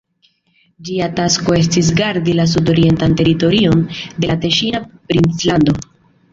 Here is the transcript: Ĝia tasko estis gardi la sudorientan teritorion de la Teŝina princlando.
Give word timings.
Ĝia 0.87 1.09
tasko 1.19 1.57
estis 1.57 1.91
gardi 1.99 2.35
la 2.41 2.47
sudorientan 2.55 3.15
teritorion 3.21 3.87
de 4.01 4.33
la 4.33 4.41
Teŝina 4.47 4.85
princlando. 5.15 5.81